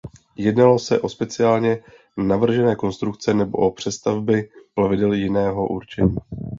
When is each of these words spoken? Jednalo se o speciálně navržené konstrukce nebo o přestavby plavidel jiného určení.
Jednalo 0.35 0.79
se 0.79 1.01
o 1.01 1.09
speciálně 1.09 1.83
navržené 2.17 2.75
konstrukce 2.75 3.33
nebo 3.33 3.57
o 3.57 3.71
přestavby 3.71 4.49
plavidel 4.73 5.13
jiného 5.13 5.67
určení. 5.67 6.15